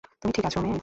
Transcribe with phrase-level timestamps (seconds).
[0.21, 0.79] তুমি ঠিক আছো, মেয়ে?